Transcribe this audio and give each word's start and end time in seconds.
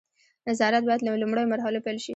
نظارت 0.49 0.83
باید 0.87 1.01
له 1.03 1.11
لومړیو 1.21 1.51
مرحلو 1.53 1.83
پیل 1.85 1.97
شي. 2.03 2.09